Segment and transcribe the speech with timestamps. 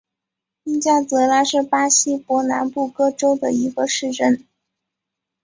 [0.63, 4.43] 因加泽拉是巴西伯南布哥州的一个市镇。